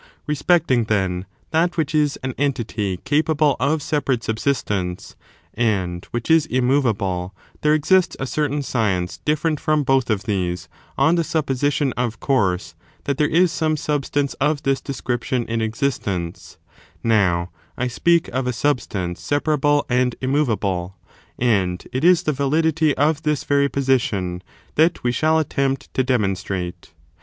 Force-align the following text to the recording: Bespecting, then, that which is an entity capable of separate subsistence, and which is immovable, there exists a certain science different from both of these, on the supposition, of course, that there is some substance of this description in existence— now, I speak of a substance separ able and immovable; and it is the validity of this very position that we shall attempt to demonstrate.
Bespecting, 0.27 0.87
then, 0.87 1.27
that 1.51 1.77
which 1.77 1.93
is 1.93 2.17
an 2.23 2.33
entity 2.35 2.97
capable 3.03 3.55
of 3.59 3.83
separate 3.83 4.23
subsistence, 4.23 5.15
and 5.53 6.05
which 6.05 6.31
is 6.31 6.47
immovable, 6.47 7.35
there 7.61 7.75
exists 7.75 8.17
a 8.19 8.25
certain 8.25 8.63
science 8.63 9.19
different 9.23 9.59
from 9.59 9.83
both 9.83 10.09
of 10.09 10.23
these, 10.23 10.67
on 10.97 11.13
the 11.17 11.23
supposition, 11.23 11.93
of 11.97 12.19
course, 12.19 12.73
that 13.03 13.19
there 13.19 13.27
is 13.29 13.51
some 13.51 13.77
substance 13.77 14.33
of 14.41 14.63
this 14.63 14.81
description 14.81 15.45
in 15.45 15.61
existence— 15.61 16.57
now, 17.03 17.51
I 17.77 17.85
speak 17.85 18.27
of 18.29 18.47
a 18.47 18.53
substance 18.53 19.21
separ 19.21 19.53
able 19.53 19.85
and 19.87 20.15
immovable; 20.19 20.97
and 21.37 21.87
it 21.93 22.03
is 22.03 22.23
the 22.23 22.31
validity 22.33 22.97
of 22.97 23.21
this 23.21 23.43
very 23.43 23.69
position 23.69 24.41
that 24.77 25.03
we 25.03 25.11
shall 25.11 25.37
attempt 25.37 25.93
to 25.93 26.03
demonstrate. 26.03 26.91